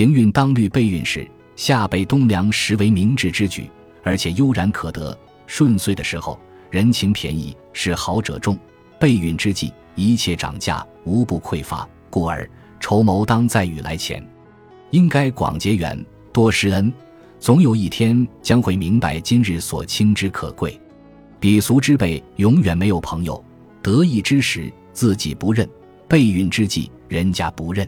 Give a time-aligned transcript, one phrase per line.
[0.00, 3.70] 行运当虑备运时，夏备冬粮实为明智之举，
[4.02, 5.14] 而且悠然可得。
[5.46, 8.56] 顺遂的时候，人情便宜，是好者众；
[8.98, 11.86] 备运之际，一切涨价，无不匮乏。
[12.08, 12.48] 故而
[12.80, 14.26] 筹谋当在雨来前，
[14.88, 16.90] 应该广结缘，多施恩，
[17.38, 20.80] 总有一天将会明白今日所轻之可贵。
[21.38, 23.44] 鄙俗之辈永远没有朋友，
[23.82, 25.68] 得意之时自己不认，
[26.08, 27.86] 备运之际人家不认。